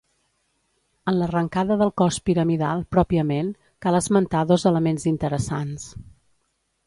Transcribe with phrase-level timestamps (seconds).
[1.11, 3.53] En l'arrancada del cos piramidal pròpiament,
[3.87, 5.89] cal esmentar dos elements interessants.